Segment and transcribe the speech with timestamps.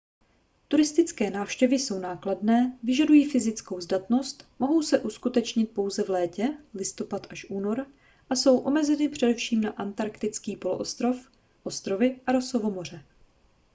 [0.67, 7.85] turistické návštěvy jsou nákladné vyžadují fyzickou zdatnost mohou se uskutečnit pouze v létě listopad- únor
[8.29, 11.31] a jsou omezeny především na antarktický poloostrov
[11.63, 13.03] ostrovy a rossovo moře